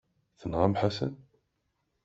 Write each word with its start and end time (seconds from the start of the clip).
Tenɣam 0.39 0.73
Ḥasan? 0.81 1.13